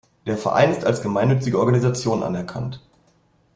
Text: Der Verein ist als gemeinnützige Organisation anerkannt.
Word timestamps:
Der 0.25 0.35
Verein 0.35 0.71
ist 0.71 0.83
als 0.83 1.03
gemeinnützige 1.03 1.59
Organisation 1.59 2.23
anerkannt. 2.23 2.81